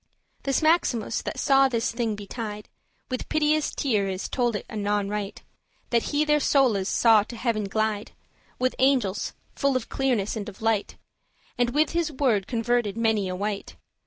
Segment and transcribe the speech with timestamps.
[0.41, 2.69] This Maximus, that saw this thing betide,
[3.11, 5.39] With piteous teares told it anon right,
[5.91, 8.13] That he their soules saw to heaven glide
[8.57, 10.97] With angels, full of clearness and of light
[11.59, 13.75] Andt with his word converted many a wight.